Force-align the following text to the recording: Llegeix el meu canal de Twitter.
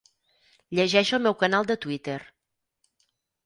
Llegeix 0.79 1.11
el 1.19 1.21
meu 1.27 1.37
canal 1.43 1.69
de 1.73 1.77
Twitter. 1.87 2.19